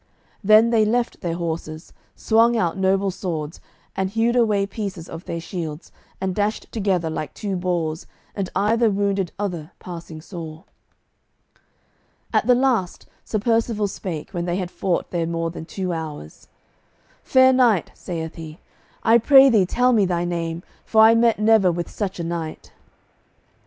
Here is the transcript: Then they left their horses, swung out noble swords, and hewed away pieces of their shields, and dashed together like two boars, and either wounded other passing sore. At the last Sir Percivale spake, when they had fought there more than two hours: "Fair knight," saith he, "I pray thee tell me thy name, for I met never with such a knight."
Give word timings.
Then 0.43 0.71
they 0.71 0.83
left 0.83 1.21
their 1.21 1.35
horses, 1.35 1.93
swung 2.15 2.57
out 2.57 2.75
noble 2.75 3.11
swords, 3.11 3.61
and 3.95 4.09
hewed 4.09 4.35
away 4.35 4.65
pieces 4.65 5.07
of 5.07 5.25
their 5.25 5.39
shields, 5.39 5.91
and 6.19 6.33
dashed 6.33 6.71
together 6.71 7.07
like 7.07 7.35
two 7.35 7.55
boars, 7.55 8.07
and 8.33 8.49
either 8.55 8.89
wounded 8.89 9.31
other 9.37 9.73
passing 9.77 10.19
sore. 10.19 10.63
At 12.33 12.47
the 12.47 12.55
last 12.55 13.05
Sir 13.23 13.37
Percivale 13.37 13.87
spake, 13.87 14.31
when 14.31 14.45
they 14.45 14.55
had 14.55 14.71
fought 14.71 15.11
there 15.11 15.27
more 15.27 15.51
than 15.51 15.65
two 15.65 15.93
hours: 15.93 16.47
"Fair 17.21 17.53
knight," 17.53 17.91
saith 17.93 18.33
he, 18.33 18.59
"I 19.03 19.19
pray 19.19 19.49
thee 19.49 19.67
tell 19.67 19.93
me 19.93 20.07
thy 20.07 20.25
name, 20.25 20.63
for 20.83 21.01
I 21.01 21.13
met 21.13 21.37
never 21.37 21.71
with 21.71 21.91
such 21.91 22.19
a 22.19 22.23
knight." 22.23 22.71